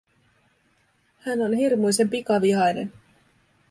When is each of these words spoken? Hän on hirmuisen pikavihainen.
Hän 1.19 1.41
on 1.41 1.53
hirmuisen 1.53 2.09
pikavihainen. 2.09 2.93